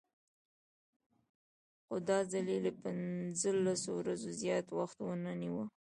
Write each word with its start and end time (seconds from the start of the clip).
خو 1.85 1.95
دا 2.09 2.19
ځل 2.31 2.45
یې 2.53 2.59
له 2.65 2.71
پنځلسو 2.83 3.89
ورځو 3.99 4.29
زیات 4.41 4.67
وخت 4.79 4.97
ونه 5.01 5.31
نیوه. 5.41 5.65